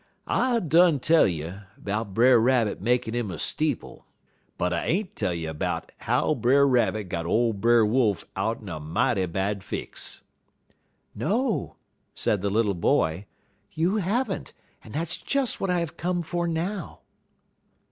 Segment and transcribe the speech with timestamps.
[0.25, 4.07] "I done tell you 'bout Brer Rabbit makin' 'im a steeple;
[4.57, 8.79] but I ain't tell you 'bout how Brer Rabbit got ole Brer Wolf out'n er
[8.79, 10.23] mighty bad fix."
[11.13, 11.75] "No,"
[12.15, 13.27] said the little boy,
[13.73, 14.53] "you have n't,
[14.83, 17.01] and that's just what I have come for now."